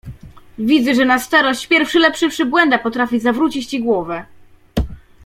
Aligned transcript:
"Widzę, 0.59 0.95
że 0.95 1.05
na 1.05 1.19
starość 1.19 1.67
pierwszy 1.67 1.99
lepszy 1.99 2.29
przybłęda 2.29 2.77
potrafi 2.79 3.19
zawrócić 3.19 3.65
ci 3.67 3.83
głowę!" 3.83 4.25